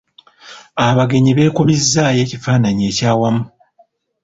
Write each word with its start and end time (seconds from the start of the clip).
Abagenyi 0.87 1.31
beekubizzaayo 1.37 2.19
ekifaananyi 2.25 2.83
ekyawamu. 2.91 3.43